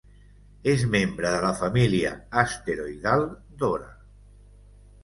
És 0.71 0.85
membre 0.95 1.33
de 1.35 1.43
la 1.43 1.51
família 1.59 2.15
asteroidal 2.45 3.31
Dora. 3.65 3.97